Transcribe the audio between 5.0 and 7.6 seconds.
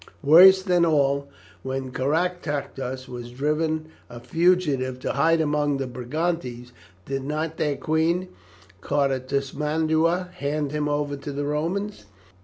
to hide among the Brigantes, did not